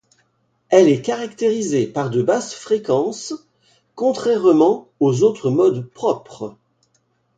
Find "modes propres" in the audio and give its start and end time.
5.51-6.57